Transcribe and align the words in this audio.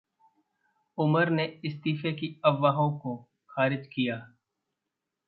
उमर 0.97 1.29
ने 1.29 1.45
इस्तीफे 1.65 2.11
की 2.11 2.27
अफवाहों 2.45 2.91
को 2.99 3.15
खारिज 3.49 3.87
किया 3.87 4.15